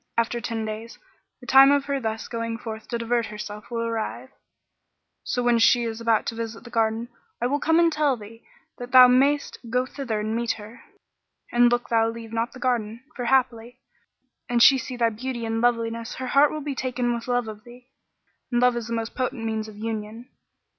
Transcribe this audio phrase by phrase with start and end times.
[0.17, 0.97] After ten days,
[1.41, 4.29] the time of her thus going forth to divert herself will arrive;
[5.23, 7.07] so when she is about to visit the garden,
[7.39, 8.43] I will come and tell thee,
[8.79, 10.81] that thou mayst go thither and meet her.
[11.51, 13.79] And look thou leave not the garden, for haply,
[14.49, 17.63] an she see thy beauty and Loveliness, her heart will be taken with love of
[17.63, 17.91] thee,
[18.51, 20.29] and love is the most potent means of union."